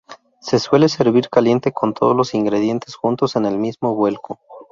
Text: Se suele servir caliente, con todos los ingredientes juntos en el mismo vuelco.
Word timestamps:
Se 0.39 0.57
suele 0.57 0.89
servir 0.89 1.29
caliente, 1.29 1.71
con 1.73 1.93
todos 1.93 2.17
los 2.17 2.33
ingredientes 2.33 2.95
juntos 2.95 3.35
en 3.35 3.45
el 3.45 3.59
mismo 3.59 3.93
vuelco. 3.93 4.39